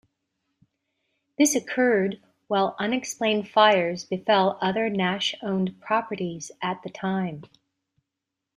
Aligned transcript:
This 1.37 1.55
occurred 1.55 2.19
while 2.47 2.75
unexplained 2.79 3.47
fires 3.47 4.03
befell 4.03 4.57
other 4.59 4.89
Nash-owned 4.89 5.79
properties 5.79 6.51
at 6.59 6.81
the 6.81 6.89
time. 6.89 7.43